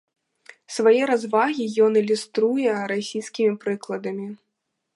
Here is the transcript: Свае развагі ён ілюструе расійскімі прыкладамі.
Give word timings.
Свае 0.75 1.01
развагі 1.11 1.67
ён 1.87 1.91
ілюструе 2.01 2.71
расійскімі 2.93 3.53
прыкладамі. 3.67 4.27